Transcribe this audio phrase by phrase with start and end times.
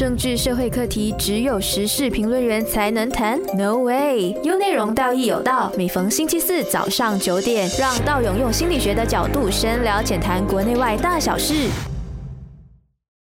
[0.00, 4.30] 政治社会课题只有时事评论员才能谈？No way！
[4.42, 5.70] 有内容，道义有道。
[5.76, 11.68] 每逢星期四早上九点，让道勇用心理学的角度深聊浅谈国内外大小事。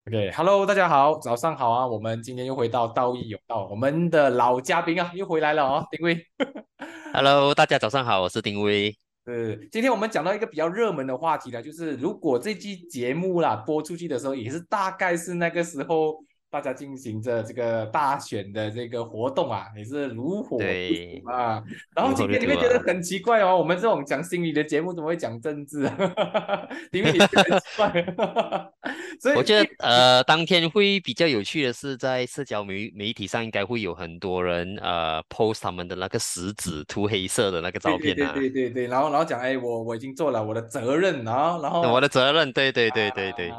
[0.08, 1.86] OK，Hello，大家好，早上好啊！
[1.86, 6.18] 我们今天又回到道义有道，我们的老嘉宾啊又回来了哦，丁威。
[7.14, 8.96] Hello，大家早上好，我是丁威。
[9.26, 16.24] 呃，今天我们讲到一个比较热门的话题呢，就是如果这期节目啦播出去的时候，也是大概是那个时候。
[16.52, 21.64] 大家进行着这个大选的这个活动啊，也是如火如荼啊。
[21.96, 25.96] 然后今天你会觉得很奇怪哦，我们这种讲心理的节目怎么会讲政治啊？
[26.92, 28.06] 因为你很奇怪。
[29.22, 38.32] 所以我觉得呃，当天会比较有趣的是，在社交媒媒体上应该会有很多人呃 post 他们的那个食指涂黑色的那个照片啊。
[38.34, 43.50] 对对对对，然后然后讲哎，我我已经做了我的责任啊，然后我的责任，对对对对对。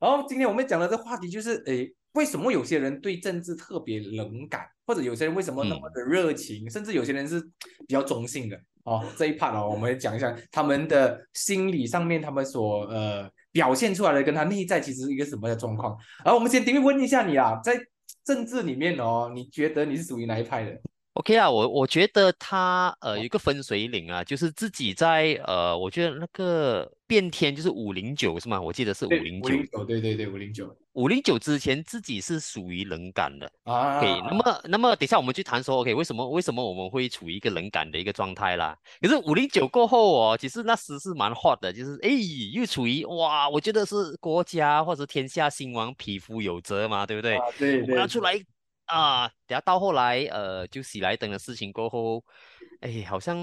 [0.00, 1.90] 然后今天我们讲的这话题就是哎。
[2.12, 9.04] 为什么有些人对政治特别冷感，或者有些人为什么那么的热情，甚至有些人是比较中性的哦？
[9.16, 15.96] 这一 part 哦，我们讲一下他们的心理上面，他们所呃表现出来的跟他内在其实是一个什么的状况。
[16.24, 17.78] 然后我们先定问一下你啊，在
[18.24, 20.80] 政治里面哦，你觉得你是属于哪一派的
[21.18, 28.60] ？OK 啊，我我觉得他呃有一个分水岭啊，就是自己在呃，我觉得那个变天就是五零九是吗？
[28.60, 33.98] 我记得是五零九，对对对，五零九，五零九之前自己是属于冷感的啊。
[33.98, 38.76] OK，那么那么等下我们去谈说 OK，为什么为什么我们会处于一个冷感的一个状态啦？
[39.00, 42.10] 可是五零九过后哦，其实那时是蛮 hot 的，就是哎
[42.52, 47.36] 又处于哇，我觉得是国家或者天下兴亡，匹夫有责嘛，对不对？
[47.58, 48.40] 对对，拿出来。
[48.88, 52.24] 啊，等下到后来，呃，就喜来登的事情过后，
[52.80, 53.36] 哎，好像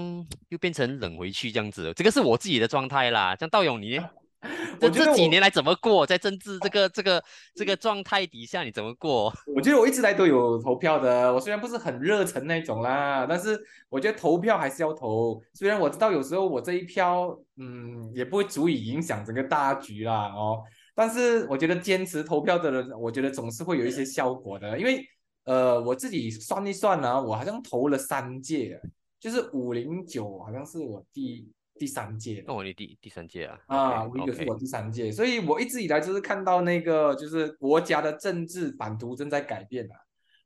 [0.48, 1.92] 又变成冷回去这样子。
[1.94, 3.36] 这个是我自己的状态啦。
[3.38, 4.00] 像道勇，你
[4.80, 6.04] 这这几年来怎么过？
[6.04, 7.22] 在政治这个这个
[7.54, 9.32] 这个状态底下，你怎么过？
[9.54, 11.32] 我觉得我一直来都有投票的。
[11.32, 13.56] 我虽然不是很热忱那种啦，但是
[13.88, 15.40] 我觉得投票还是要投。
[15.54, 20.60] 虽然我知道有时候我这一票，嗯，也不会足以影响整个大局啦，哦，
[20.94, 25.06] 但是我觉得坚持投票的人，我觉得总是会有一些效果的，因为。
[25.46, 28.80] 呃，我自己算一算呢，我好像投了三届，
[29.18, 31.48] 就是五零九，好像是我第
[31.78, 32.44] 第三届。
[32.46, 33.58] 那我你第第三届啊？
[33.66, 39.94] 啊，五零九是我第三届，所以我一直以来就是看到那个，就是国家的政治版图正在改变啊。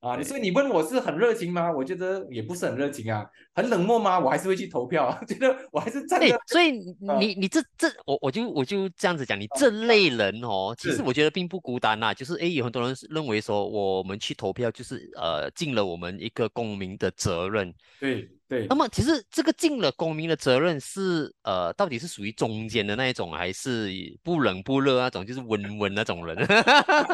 [0.01, 1.71] 啊，所以你问我是很热情吗？
[1.71, 3.25] 我觉得也不是很热情啊，
[3.55, 4.19] 很冷漠吗？
[4.19, 6.29] 我还是会去投票， 觉得我还是站在。
[6.47, 6.71] 所以
[7.19, 17.73] 你你这这我我就我就这样子讲，你这类人哦，其实我觉得并不孤单呐，就是诶，有很多人认为说我们去投票就是呃尽了我们一个公民的责任。
[18.01, 18.29] 对。
[18.51, 23.89] 对，那么其实这个尽了公民的责任是呃，到底是属于中间的那一种，还是
[24.25, 26.37] 不冷不热那种，就是温温那种人？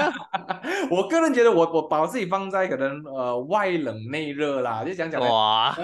[0.91, 5.77] 我个人觉得，我我把自己放在可能呃外冷内热啦，就讲讲哇，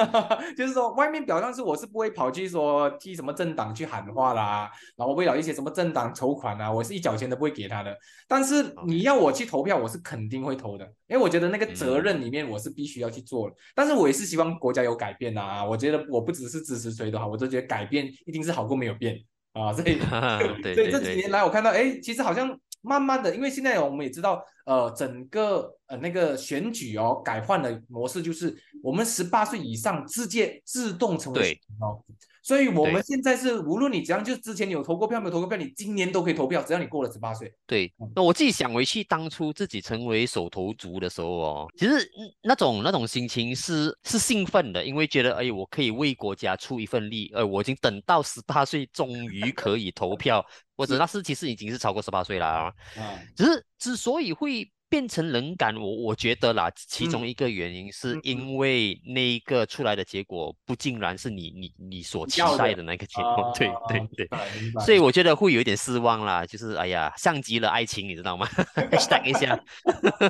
[0.56, 7.94] 就是说外面表上是我是不会跑去说替什么政党去喊话啦，然后为了一些什么政党筹款啊，我是一角钱都不会给他的。
[8.26, 13.56] 但是你要我去投票，我是肯定会投的，因为我觉得那个责任里面我是必须要去做的。
[13.74, 14.93] 但是我也是希望国家有。
[14.94, 15.64] 改变啊！
[15.64, 19.18] 我觉得我不只是支持谁都好，我都觉得改变一定是好过没有变
[19.52, 19.72] 啊！
[19.72, 19.98] 所以，
[20.74, 32.02] 所以这几年来我看到，哎，其实好像慢慢的，因为现在我们也知道，呃，整个呃那个选举哦改换的模式就是我们十八岁以上直接自动成为哦。
[32.44, 37.50] 所以我们现在是，无论你怎样，就之前你有投过票没有投过票，你今年都可以投票，只要你过了十八岁。
[37.66, 42.06] 对，那我自己想回去，当初自己成为手头族的时候哦，其实
[42.42, 50.44] 那种那种心情是是兴奋的，因为觉得哎，我可以为国家出一份力，呃，我已经等到十八岁，终于可以投票，
[50.76, 52.64] 或者那是其实已经是超过十八岁了啊。
[52.96, 54.70] 啊，只是之所以会。
[54.88, 64.28] 变成冷感，我我觉得啦，其中一个原因是因为那一个出来的结果不竟然是你你你所期待的那个结果，对对对，
[64.84, 68.48] 所以我觉得会有一点失望啦，就是哎呀，像极了爱情，你知道吗？
[68.74, 69.58] 等一下，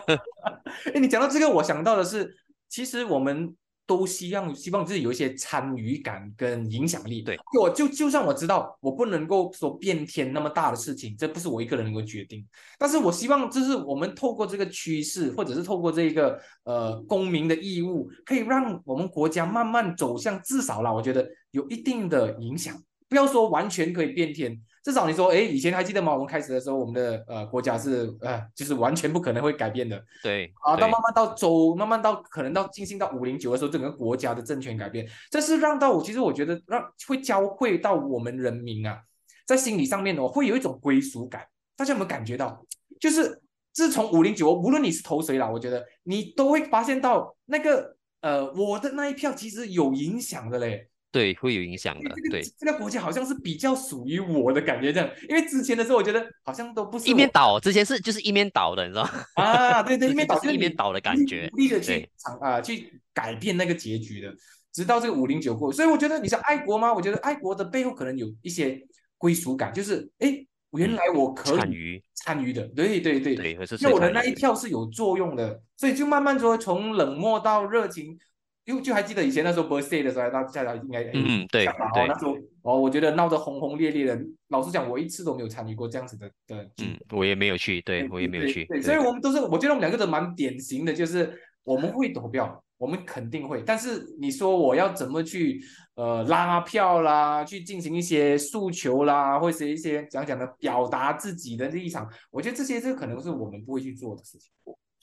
[0.95, 2.35] 哎，你讲到这个，我想到的是，
[2.69, 3.55] 其实我们。
[3.87, 7.23] 都希望希望自己有一些参与感跟影响力。
[7.23, 12.47] 对，我就就算我知道我不能够说变天那么大的事情，这不是我一个人能够决定。
[12.79, 22.75] 但是我希望就是我们透过这个趋势，或者是透过这个呃公民的义务，可以让我们国家慢慢走向至少啦，我觉得有一定的影响。
[23.09, 24.61] 不要说完全可以变天。
[24.85, 26.13] 至少你说，哎，以前还记得吗？
[26.13, 29.99] 我们开始的时候，我们的呃国家是呃，就是完全不可能会改变的。
[30.23, 39.01] 对啊，到慢慢到州，慢慢到可能到进行到五零九的时候，整个国家的政权改变，这是让到我，其实我觉得让会教会到我们人民啊，
[39.47, 41.43] 在心理上面哦，会有一种归属感。
[41.77, 42.63] 大家有没有感觉到？
[43.01, 43.41] 就是
[43.73, 50.89] 自从五零九，无论你是投谁啦，我觉得你都会发现到那个呃，我的那一票其实有影响的嘞。
[51.15, 52.13] 对，会有影响的。
[52.29, 59.11] 对，这个国家好像是比较属于我的感觉这样，因为之前的时候我觉得好像都不是一面倒，之前是就是一面倒的，你知道吗？
[59.37, 64.35] 啊，对对， 一面倒是一面倒的感觉，努力的去啊去改变那个结局的，
[64.73, 66.93] 直到这个五零九过，所以我觉得你是爱国吗？
[66.93, 68.83] 我觉得爱国的背后可能有一些
[69.17, 78.19] 归属感，就是哎，原来我可以参与参与的，对对对，对，那我的那一票是有作用的，所以就慢慢说从冷漠到热情。
[78.65, 84.19] 就就还记得以前那时候 birthday 的时候，大家应该嗯对对，那时候哦，我觉得闹得轰轰烈烈的。
[84.49, 86.63] 老实讲，我一次都没有参与过这样子的的。
[86.83, 88.65] 嗯，我也没有去，对我也没有去。
[88.65, 93.63] 对，所以我们都是，我觉得我们两个都蛮典型的，就是我们会投票，我们肯定会。
[93.67, 95.61] 但是你说我要怎么去
[95.97, 104.51] 呃拉票啦，去进行一些诉求啦，或者一些讲讲的表达自己的立场，我觉得这些这可能是我们不会去做的事情。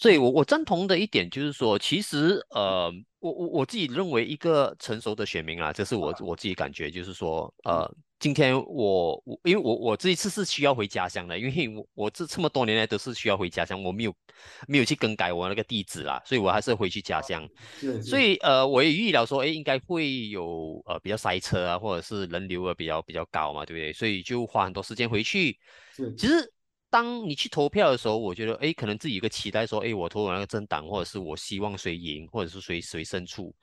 [0.02, 2.92] 所以，我我赞同的一点就是说，其实呃。
[3.22, 7.88] 我我我自己认为，一个成熟的选民啊，这是我我自己感觉，就是说，呃，
[8.18, 14.16] 今天我我因为我我这一次是需要回家乡的，因为我我这这么多年来都是需要回家乡，我没有
[14.68, 17.48] 没有去更改我那个地址啦，所以我还是回去家乡。
[18.02, 23.94] 所以呃，我也预料说，哎，应该会有呃比较塞车啊，或者是人流啊比较比较高嘛，对不对？
[23.94, 25.60] 所以就花很多时间回去。
[26.18, 26.52] 其实。
[26.92, 33.56] 当你去投票的时候，我觉得，哎，可能自己有个期待，说，哎，我投我那个政党，或者是我希望谁赢，或者是谁谁胜出。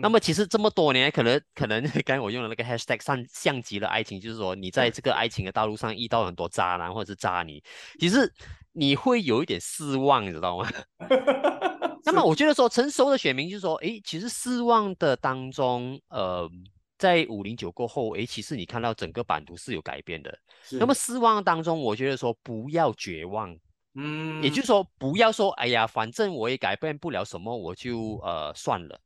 [0.00, 7.60] 那么其实这么多年，可能可能 刚才我用的那个 hashtag 上像极了爱情，就是说你在这个爱情的道路上遇到很多渣男或者是渣女，
[7.98, 8.32] 其实
[8.72, 10.70] 你会有一点失望，你知道吗？
[12.06, 16.48] 那么我觉得说成熟的选民就是说，哎，其实失望的当中，呃。
[16.98, 20.38] 在五零九过后，哎，其实你看到整个版图是有改变的。
[20.72, 23.56] 那么失望当中，我觉得说不要绝望，
[23.94, 29.00] 嗯，也就是说不要说，哎呀，反正我也改变不了什么，我就呃算了。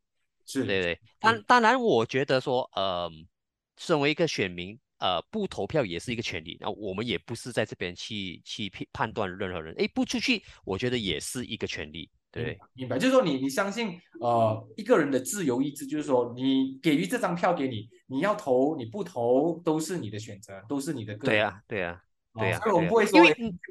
[0.46, 1.00] 是对对。
[1.20, 3.10] 当当然，我觉得说，呃，
[3.76, 6.56] 身为一个选民，呃，不投票也是一个权利。
[6.60, 12.10] 那我们也不是在这边去去判断任何人，哎，不出去，我觉得也是一个权利。
[12.32, 21.36] 对，明白，就是说你你相信呃一个人的自由意志，就是说你给予这张票给你，你要投你不投都是你的选择，都是你的个人。
[21.36, 22.00] 对呀，对呀，
[22.34, 22.60] 对呀。
[22.60, 23.18] 所以我们不会说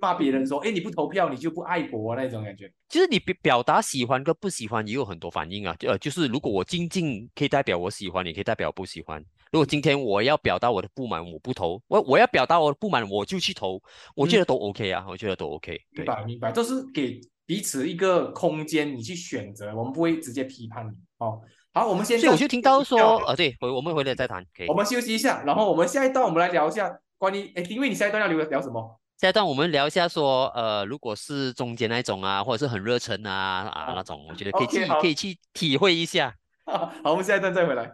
[0.01, 2.69] 骂别人说，哎你不投票你就不爱国那种感觉。
[2.89, 9.23] 其实你表表达喜欢跟不喜欢也有很多反应啊，呃就是如果我静静可以代表我喜欢，也可以代表不喜欢。
[9.53, 13.81] 如果今天我要表达我的不满，我不投，我我要表达我的不满，我就去投，
[14.15, 15.79] 我觉得都 OK 啊，我觉得都 OK。
[15.91, 17.21] 明白明白，都是给。
[17.49, 20.91] 彼此一个空间，你去选择，我们不会直接批判你。
[21.17, 21.41] 哦，
[21.73, 22.19] 好，我们先。
[22.19, 24.45] 所以我就听到说，呃，对，回我们回来再谈。
[24.55, 28.99] 可以我们休息一下，然后我们下一段我们来聊一下关于，哎，因为你下一段要聊聊什么？
[29.17, 36.31] 下一段我们聊一下说，呃，如果是中间那种啊，或者是很热忱啊啊那种，我觉得可以去可以去体会一下。
[36.69, 37.91] 好，我们下一段再回来。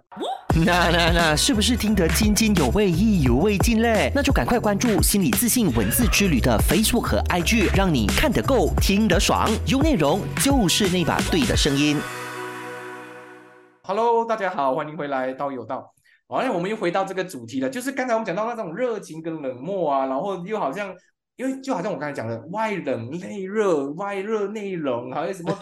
[0.64, 4.10] 那那那，是不是听得津津有味、意犹未尽嘞？
[4.16, 12.00] 那就赶快关注“心理自信文字之旅”的 Facebook 和 IG，让你看得够、听得爽，有内容就是那把对的声音。
[13.84, 15.94] Hello，大家好，欢迎回来到有道。
[16.30, 20.96] 好，那我们又回到这个主题了，就是刚才我们讲到那种热情跟冷漠啊，然后又好像，
[21.36, 25.54] 因为就好像我刚才讲的外冷内热、外热内冷，还有什么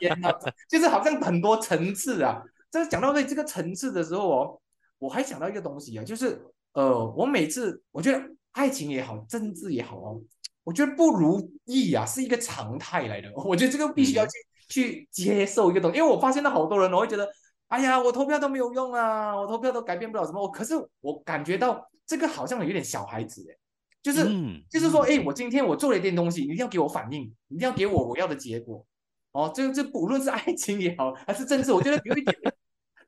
[0.00, 0.28] 天呐，
[0.68, 2.42] 就是好像很多层次啊。
[2.70, 4.60] 在讲到对这个层次的时候哦，
[4.98, 6.40] 我还想到一个东西啊，就是
[6.72, 8.22] 呃，我每次我觉得
[8.52, 10.20] 爱情也好，政治也好哦，
[10.62, 13.28] 我觉得不如意啊是一个常态来的。
[13.44, 14.32] 我觉得这个必须要去
[14.68, 17.28] 去接受一个东西，因为我发现了好多人，我会觉得，
[17.68, 20.40] 哎呀，我投票都没有用啊，我投票都改变不了什么。
[20.40, 23.56] 我可是我感觉到这个好像有点小孩子哎，
[24.00, 24.28] 就是
[24.70, 28.86] 就是说，哎，我今天我做了一件东西，你一定要给我反应，一定要给我我要的结果。
[29.32, 32.36] 哦，这这不论是爱情也好，还是政治，我觉得有一点。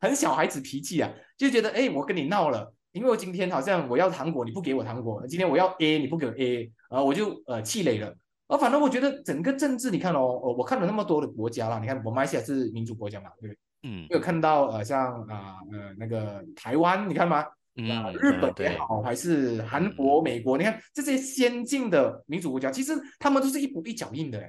[0.03, 8.13] 很小孩子脾气啊，就觉得哎，我跟你闹了，因为我今天好像我要糖果，你不给我糖果；今天我要 A，你不给我 A，啊，我就呃气馁了。
[8.49, 13.59] 而反正我觉得整个政治，你看哦，我我看了那么多的国家啦，你看马来西亚是民主国家嘛，对不对？
[13.85, 14.07] 嗯。
[14.11, 17.45] 有看到呃像啊呃那个台湾，你看吗？
[17.77, 18.13] 嗯。
[18.15, 24.43] 日本也好，还是韩国、美国，你看这些先进的民主国家，其实他们都是一步一脚印的。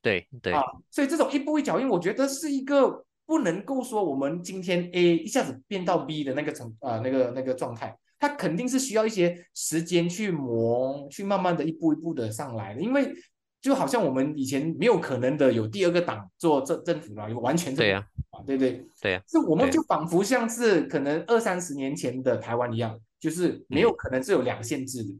[0.00, 0.52] 对对。
[0.52, 3.04] 啊，所以这种一步一脚印，我觉得是一个。
[3.28, 12.80] 不能够说我们今天 A 一下子变到 B 的那个程啊，那个那个状态，它肯定是需要一些时间去磨，去慢慢的一步一步的上来的。
[12.80, 13.14] 因为
[13.60, 18.82] 就好像我们以前没有可能的有第二个党做政政府了，有完全对呀，啊对对？
[19.02, 25.10] 对呀，是我们就仿佛像是可能二三十年前的台湾一样，就是没有可能是有两县制的，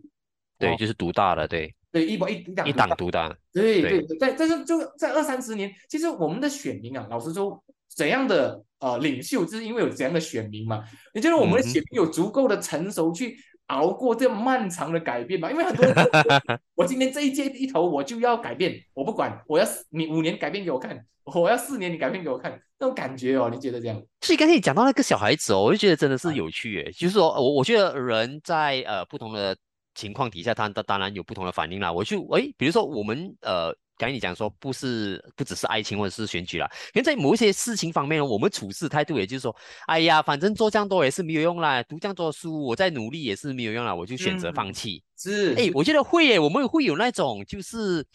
[0.58, 1.74] 对，就是独大的，对。
[1.90, 10.84] 对，一一一党独大，对对对，在但是就在二三十年，其实我们的选民啊，老实说，怎样的呃领袖，就是因为有怎样的选民嘛？
[11.14, 15.50] 你觉得我们的选民有足够的成熟去熬过这漫长的改变吗？
[15.50, 15.94] 因为很多人，
[16.76, 24.02] 我今天这一届一头我就要改变，我不管，我要你五年改变给我看，我要四年你改变给我看，那种感觉哦，你觉得这样？
[24.20, 29.56] 所以刚才你讲到那个小孩子哦，我就觉得真的是有趣耶，就是说我我觉得人在呃不同的。
[29.94, 31.92] 情况底下，他当当然有不同的反应啦。
[31.92, 39.54] 我就诶，比如说我们呃，刚才你讲说不是不只是爱情或者是选举啦，因为在某一些事情方面呢，我们处事态度也就是说，
[39.86, 45.02] 哎呀，反正做这样多也是没有用啦，读这样多书，我再努力也是没有用啦，我就选择放弃。
[45.18, 48.06] 是，哎，我觉得会耶，我们会有那种就是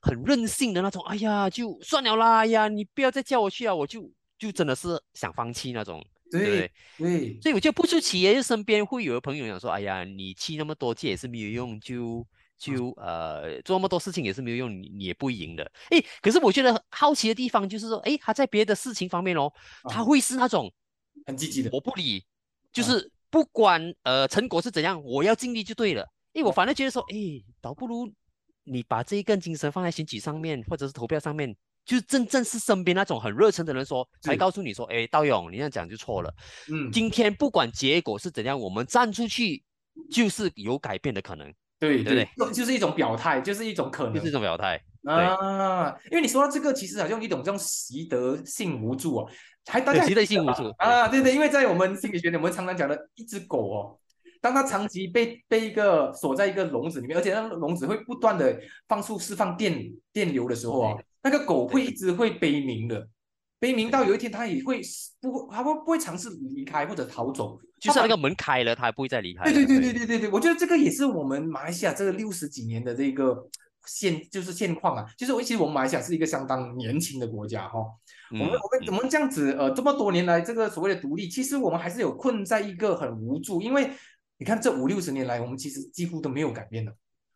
[0.00, 4.08] 很任性的那种，哎呀，就算了啦，哎呀，你不要再叫我去啊，我就
[4.38, 6.00] 就真的是想放弃那种。
[6.30, 12.26] 对对，所以我觉得不出奇耶，身边会有的朋友讲说，哎呀，你去那么多届也是没有用，就
[12.58, 15.70] 就呃做那么多事情也是没有用，你你也不会赢的。
[15.90, 19.52] 哎，可是我觉得好奇的地方就是说，哎，他在别的事情方面哦，
[19.84, 20.72] 他会是那种
[21.26, 22.24] 很积极的，我不理，
[22.72, 26.06] 就是不管呃成果是怎样，我要尽力就对了。
[26.34, 27.16] 哎，我反而觉得说，哎，
[27.60, 28.12] 倒不如
[28.64, 31.56] 你把这一根精神放在选举上面，或者是投票上面。
[31.84, 36.32] 就是真正是身边那种很热忱的人说，才告诉你说，哎，道勇，你这样讲就错了。
[36.70, 39.60] 嗯，今天不管结果是怎样，我们站出去
[40.08, 41.52] 就是有改变的可能。
[41.88, 44.80] 对对对，就是一种表态，就是一种可能，就是一种表态。
[45.04, 49.28] 啊，因为你说到这个，其实好像一种这种习得性无助哦，
[49.66, 51.20] 还大家习得性无助啊，对。
[51.20, 53.98] 对，因为在我们心理学里，我们常常讲的一只狗哦，
[54.40, 60.96] 当它长期被被一个锁在一个笼子里面，而且那笼子会不断的放出释放电电流的时候啊。
[61.24, 63.06] 那个狗会一直会悲鸣的，
[63.62, 64.82] 悲鸣到有一天他也会
[65.20, 67.56] 不，他会不会尝试离开或者逃走？
[67.78, 69.44] 就是那个门开了，他还不会再离开。
[69.44, 73.48] 对对对对对对对，我觉得这个也是我们马来西亚这个六十几年的这个
[73.86, 75.06] 现就是现况啊。
[75.16, 77.78] 就是我其实我们马来西亚是一个相当年轻的国家哈，
[78.32, 83.92] 我们我们我们这样子呃这么多年来这个所谓的独立，其实我们还是有困在一个很无助，因为
[84.38, 86.92] 你看这五六十年来，我们其实几乎都没有改变的。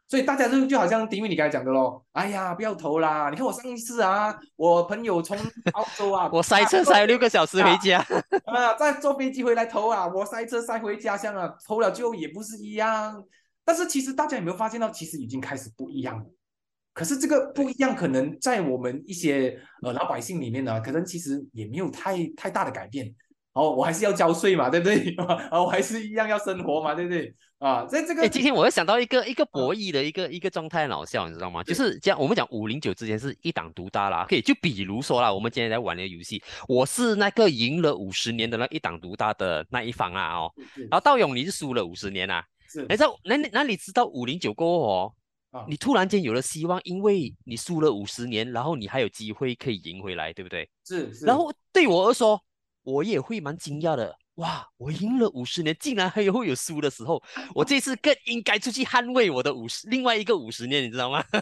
[0.08, 3.28] 所以大家就就好像丁宇你刚才讲的喽，哎呀，不要投啦！
[3.28, 5.36] 你看我上一次啊，我朋友从
[5.72, 7.98] 澳洲啊， 我塞车塞六个小时回家，
[8.44, 13.24] 啊，再坐飞机回来投啊，我塞车塞回家乡啊，投了就也不是一样。
[13.64, 16.24] 但是其实大家有没有发现到，其实已经开始不一样了。
[16.94, 23.12] 可是这个不一样，可能在我们一些呃老百姓里面呢，可能其实也没有太太大的改变。
[23.56, 25.14] 哦，我还是要交税嘛，对不对？
[25.16, 27.34] 啊， 我还是一样要生活嘛，对不对？
[27.58, 31.62] 啊，在这个，哎，今天我又想到一个一个博弈的一个一个状态，老笑，你知道吗？
[31.64, 40.52] 就是这样，我们讲五零九之前是一党独大啦，可以，就比如说啦，我们今天在玩那个游戏，我是那个赢了五十年的那一党独大的那一方啊，哦，
[40.90, 45.14] 然后道勇你是输了五十年啊，是，你知道，那那你知道五零九过后
[45.52, 50.68] 哦，你突然间有了希望，因为你输了五十年，然后你还有机会可以赢回来，对不对？
[50.84, 52.38] 是，是，然后对我而说。
[52.86, 54.64] 我也会蛮惊讶的，哇！
[54.76, 57.20] 我赢了五十年，竟然还会有输的时候，
[57.52, 61.24] 我这次更应该出去捍卫我的五十另外一个五十年，你知道吗？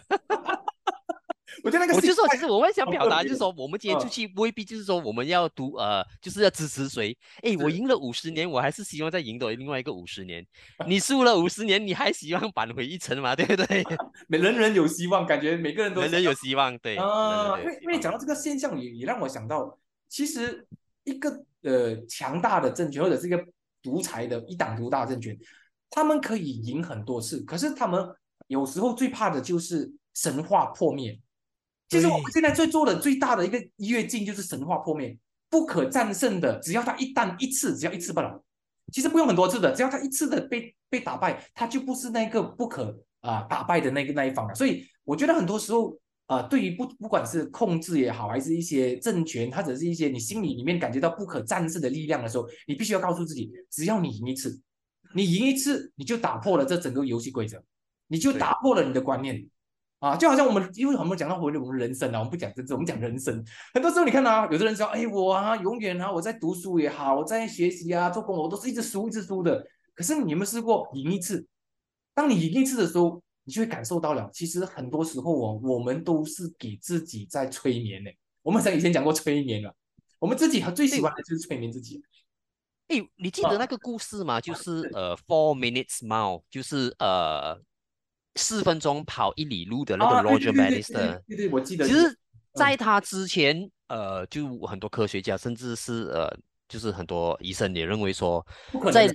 [1.62, 7.16] 我觉得那个，我就说，其实我们想表达就是说，我们今天出去未必就是说我们要读呃，就是要支持谁。
[7.42, 10.44] 哎，我赢了五十年，我还是希望再赢得另外一个五十年。
[10.88, 13.36] 你输了五十年，你还希望扳回一城嘛？
[13.36, 13.84] 对不对？
[14.28, 16.76] 每人人有希望，感觉每个人都人人有希望。
[16.78, 20.66] 对啊，因为因为讲到这个现象，也也让我想到，其实。
[21.04, 23.42] 一个呃强大的政权，或者是一个
[23.82, 25.38] 独裁的一党独大政权，
[25.90, 28.06] 他们可以赢很多次，可是他们
[28.46, 31.18] 有时候最怕的就是神话破灭。
[31.88, 35.16] 其实我们现在最做的最大的一个跃进就是神话破灭，
[35.48, 38.42] 不可战胜的，只要他一旦一次，只要一次不了，
[38.92, 44.54] 其实不用很多次的，只要他一次的被被打败，他就不是那个不可啊打败的那个那一方了。
[44.54, 45.96] 所以我觉得很多时候。
[46.26, 54.58] 啊，对于不不管是控制也好，还是一些政权，或者是一些你心里里面感觉到不可战胜的力量的时候，你必须要告诉自己，只要你赢一次，
[55.14, 57.62] 你赢一次，你就打破了这整个游戏规则，
[58.08, 59.46] 你就打破了你的观念
[59.98, 60.16] 啊！
[60.16, 63.44] 就好像我们因为我们讲到回我们人生啊，我们不讲政治，我们讲人生。
[63.74, 69.62] 很多时候你看啊，有的人说，哎，我啊，永远啊，我在读书也好，我在学习啊，做工，我都是一直输，一直输的。
[69.94, 71.46] 可是你有没有试过赢一次？
[72.14, 73.22] 当你赢一次的时候。
[73.44, 78.10] 你就会感受到了，其实很多时候哦，我们都是给自己在催眠呢。
[78.42, 79.74] 我们在以前讲过催眠了，
[80.18, 82.02] 我们自己最喜欢的就是催眠自己。
[82.88, 84.40] 哎，你记得那个故事吗？
[84.40, 87.58] 就是呃，Four Minutes Mile，就是呃，
[88.34, 91.20] 四分钟跑一里路的那个 Roger Bannister。
[91.26, 91.86] 对对，我记得。
[91.86, 92.18] 其实，
[92.54, 96.30] 在他之前，呃，就很多科学家，甚至是呃，
[96.68, 98.46] 就是很多医生也认为说，
[98.92, 99.08] 在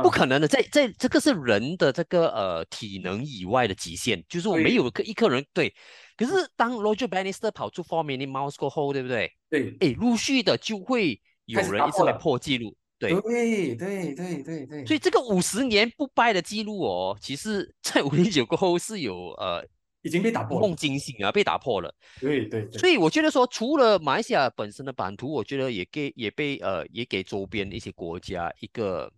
[0.00, 5.74] 不可能的，在在这个是人的这个呃体能以外的极限，就是我没有个一个人对。
[6.16, 9.30] 可是当 Roger Bannister 跑出 Four Minute Mouse 过后，对不对？
[9.50, 12.74] 对，哎，陆续的就会有人一直来破纪录。
[12.98, 14.86] 对对对对对对。
[14.86, 19.66] 所以这个五十年不败的记录哦，其实在五零九过后是有呃
[20.02, 21.92] 已经被打破，梦惊醒啊，被打破了。
[22.20, 22.70] 对对。
[22.70, 29.12] 所以我觉得说，除了马来西亚本身的版图，我觉得也给也被呃也给周边的一些国家一个，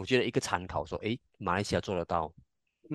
[0.00, 2.32] 我觉得一个参考，说哎，马来西亚做得到。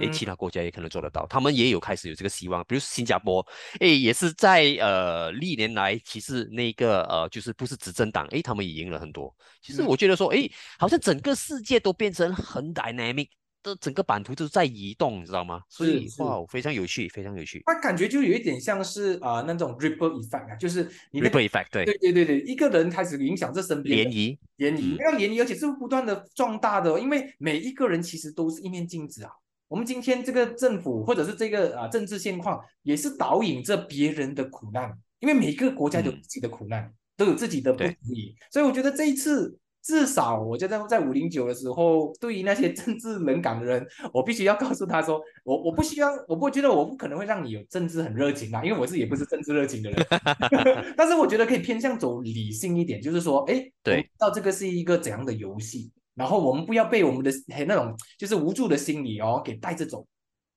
[0.02, 2.62] 诶，其他国家也可能做得到，他们也有开始有这个希望。
[2.68, 3.46] 比如新加坡，
[3.80, 9.34] 诶，也是在呃历年来，其实那个呃就是不是执政党，诶，他们也赢了很多。
[9.62, 13.30] 其实我觉得说，诶，好像整个世界都变成很 dynamic
[13.66, 15.62] 的，整个版图都在移动，你知道吗？
[15.68, 17.64] 所以哇，非常有趣，非常有趣。
[17.66, 29.32] 它感觉就有一点像是啊那种 ripple effect 啊，就是 ripple effect，对对对对对，一个人开始影响这身边涟漪，涟漪，要涟漪，而且是不断的壮大的，因为每一个人其实都是一面镜子啊。
[29.68, 50.06] 我们今天这个政府或者是这个啊政治现况，也是导引着别人的苦难，因为每个国家有自己的苦难，都有自己的不如意，所以我觉得这一次至少，我觉得在五零九的时候，对于那些政治冷感的人，我必须要告诉他说，我我不希望，我不觉得我不可能会让你有政治很热情啊，因为我自己也不是政治热情的人，
[50.98, 55.92] 但是我觉得可以偏向走理性一点，就是说，哎，对，知道这个是一个怎样的游戏。
[56.16, 57.30] 然后我们不要被我们的
[57.68, 60.08] 那种就是无助的心理哦给带着走，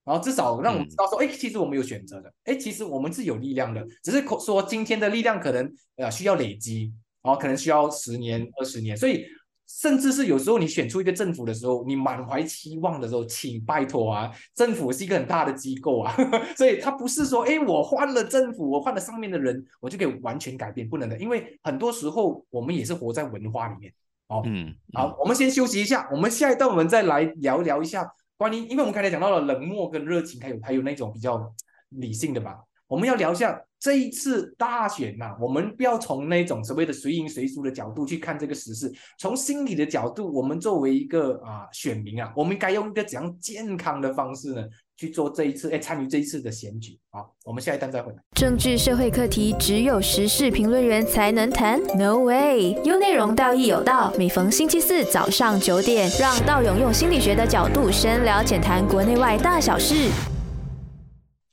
[0.04, 6.92] 然后至少让我们知道说，哎，其实我们有选择的，哎，其实我们是有力量的，只是说今天的力量可能呃需要累积，
[7.32, 9.25] 哦，可能需要十年二十年，所以
[9.66, 16.14] 甚至是有时候你选出一个政府的时候，你满怀期望的时候，请拜托啊，政府是一个很大的机构啊，
[16.56, 23.92] 所以它不是说，哎，我换了政府，我换了上面的人，我就可以完全改变，不能的，因为很多时候我们也是活在文化里面。
[24.28, 28.06] 哦，嗯，好，我们先休息一下，我们下一段我们再来聊聊一下
[28.37, 31.50] 关于，因为我们刚才讲到了冷漠跟热情，还有还有那种比较
[31.90, 32.58] 理性的吧，
[32.88, 44.65] 我们要聊一下这一次大选呐，我们不要从那种所谓的谁赢谁输的角度去看这个时事，从心理的角度，我们作为一个啊选民啊，我们该用一个怎样健康的方式呢？
[44.97, 47.23] 去做这一次，哎，参与这一次的选举啊！
[47.45, 48.19] 我们下一单再回来。
[48.34, 52.73] 政治社会课题只有时事评论员才能谈？No way！
[52.82, 54.12] 有内容，道义有道。
[54.19, 60.10] 每逢星期四早上九点，让道勇用心理学的角度深聊浅谈国内外大小事。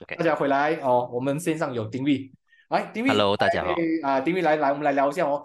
[0.07, 2.31] 大家回来哦，我们线上有丁力，
[2.69, 5.43] 来，丁力，Hello，大家好啊，丁力来来，我们来聊一下哦，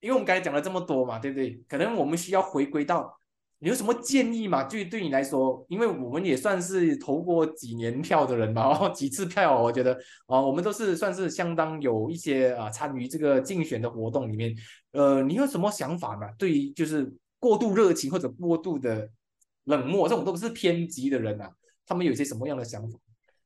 [0.00, 1.58] 因为我们刚才讲了这么多嘛，对不对？
[1.66, 3.18] 可能我们需要回归到。
[3.60, 4.64] 你有什么建议嘛？
[4.64, 9.94] 就对你来说，因为我们也算是投过几年票的人嘛，哦，几次票，我觉得
[10.26, 14.52] 啊，我们都是算是相当有一些啊参与这个竞选的活动里面。
[14.90, 16.26] 呃，你有什么想法呢？
[16.36, 19.08] 对于就是过度热情或者过度的
[19.64, 21.48] 冷漠，这种都不是偏激的人啊，
[21.86, 22.98] 他们有些什么样的想法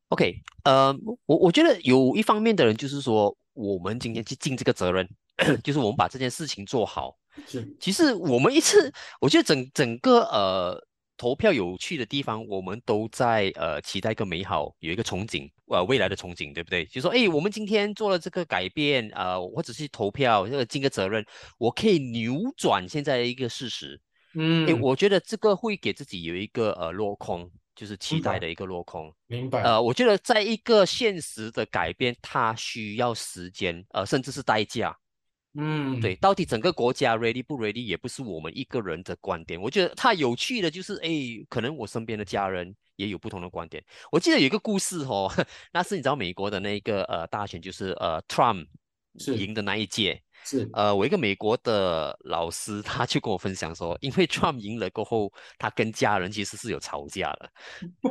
[0.09, 5.09] ？OK，呃，我我觉得有一方面的人就是说，我们今天去尽这个责任，
[5.65, 7.17] 就是我们把这件事情做好。
[7.47, 10.83] 是，其实我们一次，我觉得整整个呃
[11.19, 16.87] 投票有趣的地方，我们都在呃期待一个美好，有一个憧憬，呃未来的憧憬，对不对？
[16.87, 21.25] 就说哎，我们今天做了这个改变，呃，或者是投票，这个尽个责任，
[21.59, 24.01] 我可以扭转现在的一个事实。
[24.35, 29.15] 嗯，哎，我觉得这个会给自己有一个呃落空，就是期待的一个落空。
[29.29, 29.63] 明白。
[29.63, 34.99] 呃，我觉得在一个现实的改变，它需要时间，呃，甚至是代价。
[35.59, 39.59] 嗯，对，到底整个国家 ready 不 ready 也不是我们一个人的观点。
[39.59, 41.09] 我觉得它有趣的就是，哎，
[41.49, 43.83] 可能我身边的家人也有不同的观点。
[44.13, 45.33] 我记得有一个故事哦，
[45.73, 48.67] 那是你知道美国的那个呃大选，就是呃 Trump
[49.35, 50.71] 赢的那一届，是。
[50.73, 57.51] 呃我一个美国的老师，他就跟我分享说，因为 Trump 赢了过后，他跟家人其实是有吵架了，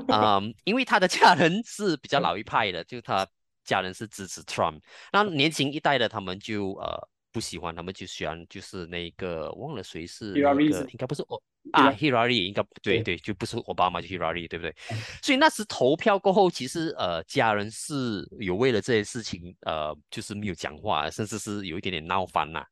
[0.09, 3.25] 啊， 因为他的家人是比较老一派的，就他
[3.63, 4.81] 家人是支持 Trump，
[5.13, 7.09] 那年轻一代的他们就呃。
[7.31, 14.73] 不喜欢他们就喜欢就是那个忘了谁是那个应该不是我啊 Hillary 应该对对就不是奥巴马就 Hillary 对不对？
[15.21, 22.65] 所以那时投票过后，其实呃家人是有为了这些事情呃就是没有讲话，甚至是有一点点闹翻了，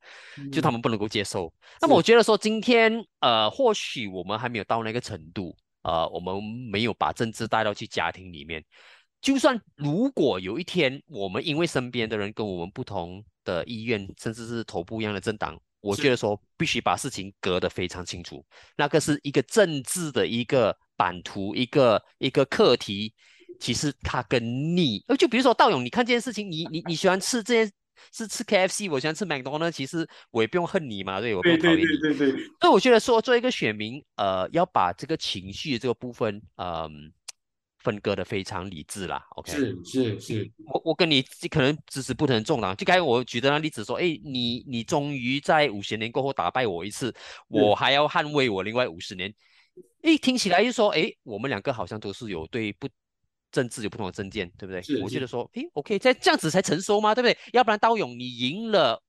[0.52, 1.54] 就他们不能够接受。
[1.82, 8.64] 那么我觉得说今天呃或许我们还没有到那个程度，呃我们没有把政治带到去家庭里面。
[9.22, 18.43] 就算如果有一天我们因为身边的人跟我们不同的意愿，甚至是投不一样的政党，我觉得说必须把事情隔得非常清楚。
[18.78, 23.13] 那个是一个政治的一个版图，一个一个课题。
[23.60, 24.41] 其实它跟
[24.76, 27.72] 你，呃，就比如说道勇，你看这件事情，你你你喜欢吃这些
[28.12, 31.84] 是吃 KFC，我喜欢吃麦当劳，其实我也不用恨你嘛，对我不用讨厌你。
[31.84, 32.43] 对对对对。
[32.60, 37.13] 所以我觉得说，作为一个选民，呃，要把这个情绪这个部分，嗯。
[37.84, 47.13] 分割的非常理智啦，OK，是是是，我我跟你可能支持不同政党，就刚才我举的那例子说，哎，你你终于在五十年过后打败我一次，
[47.50, 49.34] 我还要捍卫我另外五十年，
[50.02, 52.88] 一，听起来就说，哎，我们两个好像都是有对不
[53.52, 55.02] 政治有不同的政见，对不对？
[55.02, 57.13] 我觉得说，哎，OK，在这样子才成熟吗？
[57.13, 57.38] 对不对？
[57.52, 59.04] 要不然刀勇你赢了。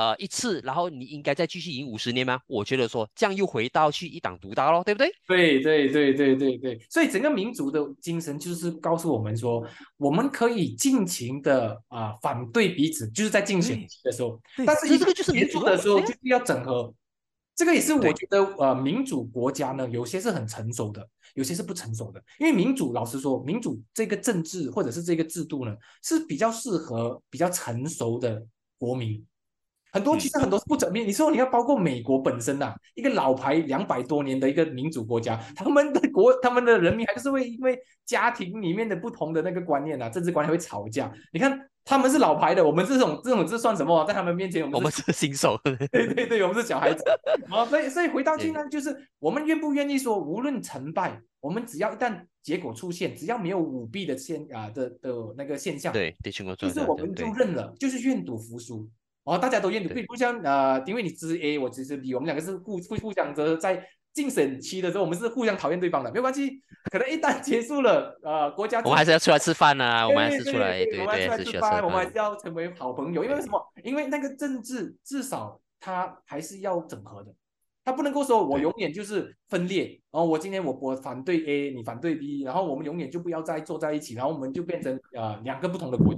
[0.00, 2.40] 呃，一次，然后你应该再继续赢五十年吗？
[2.46, 5.12] 我觉得说这样又回到去一党独大咯，对不对？
[5.28, 9.62] 对对对对对对，所以整个民族的精神就是告诉我们说，
[9.98, 16.94] 我们可以尽情的啊反对彼此，就是在竞选的时候，但是这个就是民主的时候就是要整合。
[17.54, 22.22] 这个也是我觉得呃，民主国家呢，有些是很成熟的，有些是不成熟的。
[22.38, 28.42] 因为民主，老实说，民主这个政治或者是这个制度呢，是比较适合比较成熟的
[28.78, 29.22] 国民。
[29.92, 31.06] 很多其实很多是不整面。
[31.06, 41.12] 你说你要包括美国本身呐，一个老牌两百多年的一个民主国家，他们的国他们的人民还是会因为家庭里面的不同的那个观念呐，政治观念会吵架。
[41.32, 44.04] 你看他们是老牌的，我们这种这种这算什么？
[44.04, 45.58] 在他们面前，我们我们是新手。
[45.64, 47.02] 对对对，我们是小孩子。
[47.48, 56.14] 啊， 所以所以回到去呢，就是我们愿不愿意说，无论成败，我们只要一旦结果出现，只要没有舞弊的现啊的的那个现象，对，
[56.56, 58.88] 就是我们就认了，就是愿赌服输。
[59.24, 66.62] 哦，大家都愿意，不像呃，因为你支 A，我支持 B，我们两个是互互互相的，在竞选期的时候，我们是互相讨厌对方的，没有关系。
[66.90, 73.22] 可能一旦结束了，呃，国家我们还是要出来吃饭呐，我们还是出来，对对，还是吃饭，我们还是要成为好朋友。
[73.22, 73.62] 因为什么？
[73.84, 77.32] 因为那个政治至少它还是要整合的，
[77.84, 80.00] 他不能够说我永远就是分裂。
[80.10, 86.14] 然后我今天我我反对 A，你反对 B，然后我们永远就不要再坐在一起，然后我们就变成呃两个不同的国。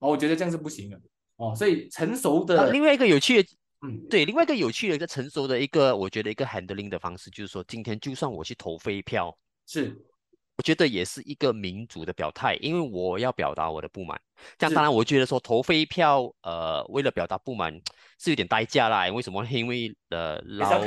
[0.00, 1.00] 哦，我觉得这样是不行的。
[1.40, 3.48] 哦，所以成熟的另外一个有趣的，
[3.80, 9.34] 嗯，对，另外一个有趣的一个成熟的一个，我觉得一个 handling 的方式，就是说，今天就算我去投飞票，
[9.66, 9.96] 是。
[10.60, 14.20] 我觉得也是一个民主的表态，因为我要表达我的不满。
[14.58, 17.72] 这样当然，我觉得说投废票，呃，为了表达不满
[18.18, 19.08] 是有点代价啦。
[19.10, 19.42] 为什么？
[19.50, 20.84] 因为呃，老老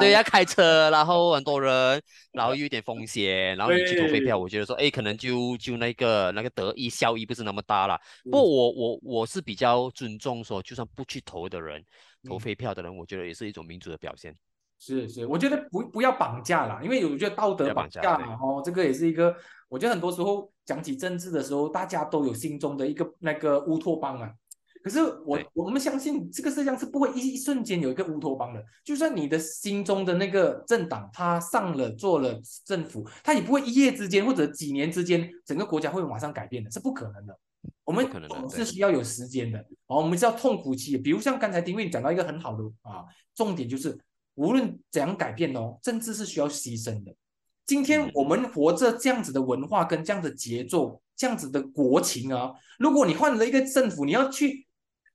[0.00, 2.02] 对要开车，然后很多人，
[2.32, 7.96] 然后又有点风险，然后你去投废票，我觉得说，哎，可能就就那个那个得益效益不是那么大了。
[8.24, 11.84] 不过我我我是比较尊重说，就算不去投的人，
[12.28, 14.34] 投废票的人，我觉得也是一种民主的表现。
[14.78, 19.34] 是是，我觉得不不要绑架啦，因为我觉得道德绑架嘛哦，这个也是一个，
[19.68, 24.30] 我觉得很多时候讲起政治的时候，大家都有心中的一个那个乌托邦啊。
[24.84, 37.36] 可是我我们相信这个世界上是不会一一瞬间有一个乌托邦的，就算你的心中的那个政党他上了做了政府，他也不会一夜之间或者几年之间整个国家会马上改变的，是不可能的。
[37.82, 43.02] 我们总是需要有时间的，哦，我们是要痛苦期，比如像刚才丁伟讲到一个很好的啊
[43.34, 43.98] 重点就是。
[44.36, 47.14] 无论怎样改变哦，政治是需要牺牲的。
[47.66, 54.66] 今天我们活着这样子的文化跟这样的节奏，这样子的国情啊，如果你换了一个政府，你要去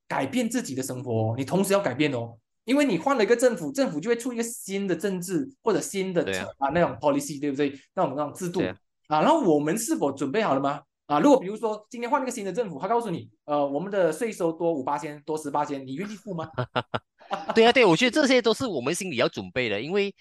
[0.08, 6.24] 改变自己的生活，你同时要改变哦，因为你换了一个政府，政府就会出一个新的政治或者新的
[6.58, 7.80] 啊那种 policy，对不对？
[7.96, 8.62] 那种那种制度
[9.08, 10.82] 啊，然后我们是否准备好了吗？
[11.06, 16.50] 啊，如果比如说今天换了一个新的政府，他告诉你，呃，我们的税收多五八千，多十八千，你愿意付吗？
[17.56, 20.14] 对啊，对，我觉得这些都是我们心里要准备的，因为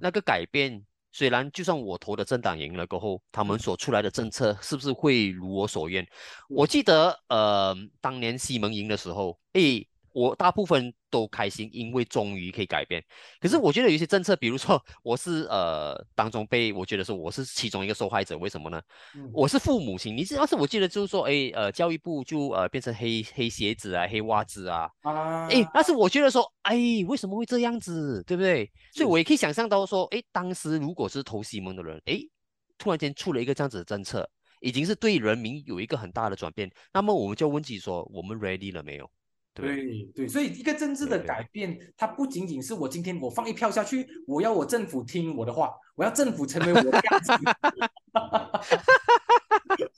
[0.00, 6.06] 那个改变，虽然就算我投的政党赢了过后，他们所出来的政策是不是会如我所愿？
[6.48, 9.86] 我记得，呃，当年西蒙赢的时候，诶。
[10.14, 13.02] 我大部分都开心，因为终于可以改变。
[13.40, 18.80] 可是我觉得有些政策，比如说我是呃当中被我觉得说我是其中一个受害者，为什么呢？
[19.32, 24.90] 我是父母亲，你是要是我记得就是说，哎呃教育部就呃变成黑黑鞋子啊，黑袜子啊，
[25.50, 28.70] 哎，但是我觉得说，哎为什么会这样子，对不对？
[28.92, 32.20] 所以我也可以想象到说，哎当时如果是投西蒙的人，哎
[32.76, 34.28] 突然间出了一个这样子的政策，
[34.60, 39.10] 已经是对人民有一个很大的转变，那么我们就问自己说，我们 ready 了没有？
[39.60, 47.32] 对对，所以一个政治的改变，它不仅仅是我今天我放一票下去，我要我政府听我的话，我要政府成为我的样子。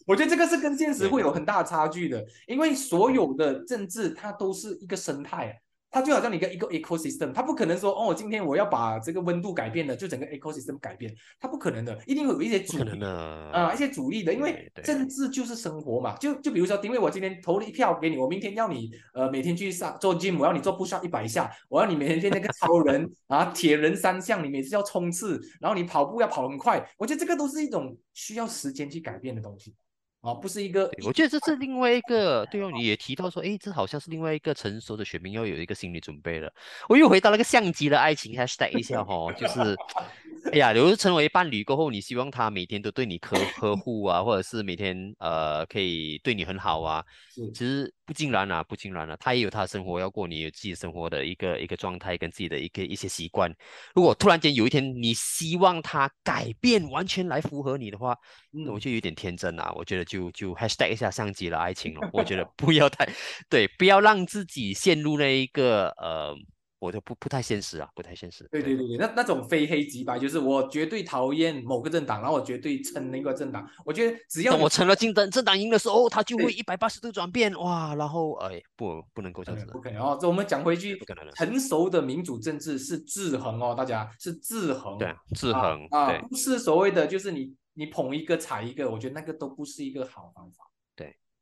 [0.07, 5.61] 我觉得这个是跟现实会有很大的差距的，因为所有的政治它都是一个生态。
[5.91, 13.03] 它就好像你一个一个 ecosystem，它不可能说哦，今天我要把这个温度改变了，就整个 ecosystem 改变，它不可能的，一定会有一些阻力。
[13.05, 29.75] 啊，一些阻力的，因为政治就是生活嘛，就就比如说，因为我今天投了一票给你，我明天要你呃每天去上做 gym，我要你做不上一百下，我要你每天练那个超人啊，铁人三项，你每次要冲刺，然后你跑步要跑很快，我觉得这个都是一种需要时间去改变的东西。
[30.21, 30.91] 啊，不是一个。
[31.05, 36.53] 我觉得这是另外一个，对哦，你也提到说，哎，这好像是另外一个成熟的选民要有一个心理准备了。
[36.89, 39.75] 我又回到那个相机的爱情，#hashtag 一下哈，就是，
[40.53, 47.05] 哎呀，如果成为伴侣过后，你希望他每天都对你呵呵护啊，或者是每天呃可以对你很好啊，
[47.55, 47.93] 其实。
[48.11, 53.49] 不尽然啊，不尽然啊，他也有他的生活要过，你有自己生活的一个一个状态跟自己的一个一些习惯。
[53.95, 58.17] 如果突然间有一天你希望他改变，完全来符合你的话，
[58.51, 59.73] 那我就有点天真啊。
[59.77, 62.11] 我觉得就就 hashtag 一下相机的爱情了。
[62.13, 63.09] 我觉得不要太
[63.49, 66.35] 对，不要让自己陷入那一个呃。
[66.81, 68.49] 我就不不太现实啊，不太现实。
[68.51, 73.69] 对对对对，那那种非黑即白，就是我绝对讨厌某个政党，然后我绝对撑那个政党。
[73.85, 77.95] 我觉得只要我成了竞争政党赢的时候，他就会一百八十度转变哇！
[77.95, 80.19] 然后哎，不不能够这样子，不可能哦。
[80.19, 90.65] 这我们讲回去，不可能成熟的民主政治是制衡哦，大家是制衡，对，制衡啊，不是所谓的就是你你捧一个踩一个，我觉得那个都不是一个好方法。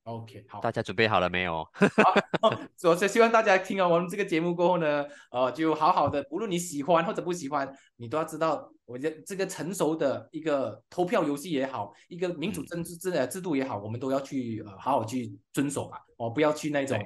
[0.09, 1.63] OK，好，大家准备好了没有？
[2.41, 16.99] 好，所以希望大家听完我们这个节目过后呢，呃，就好好的，不论你喜欢或者不喜欢，你都要知道，我觉得这个成熟的一个投票游戏也好，一个民主政治制呃制度也好，我们都要去呃好好去遵守吧，哦，不要去那种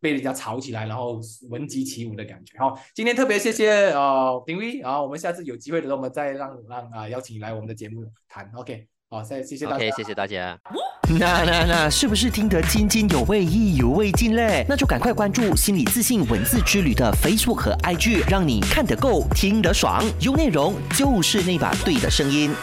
[0.00, 2.58] 被人家吵起来，然后闻鸡起舞的感觉。
[2.58, 8.50] 好，今天特别谢谢呃丁威，然后我们下次有机会的时候，我们再让让啊邀请你来我们的节目谈。
[8.56, 8.88] OK。
[9.10, 10.60] 好，再谢谢大家，谢谢大家。
[11.18, 14.62] 那那那，是不是听得津津有味、意犹未尽嘞？
[14.68, 22.54] 那就赶快关注“心理自信文字之旅”的 Facebook 和 IG，让你看得够、听得爽，有内容就是那把对的声音。